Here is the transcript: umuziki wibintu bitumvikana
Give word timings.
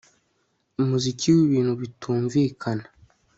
umuziki 0.81 1.27
wibintu 1.37 1.71
bitumvikana 1.81 2.85